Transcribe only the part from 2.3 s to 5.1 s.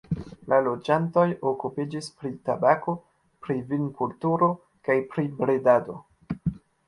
tabako, pri vinkulturo kaj